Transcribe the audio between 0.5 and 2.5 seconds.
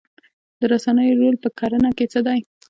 د رسنیو رول په کرنه کې څه دی؟